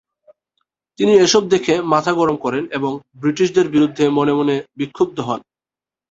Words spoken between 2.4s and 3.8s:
করেন এবং ব্রিটিশদের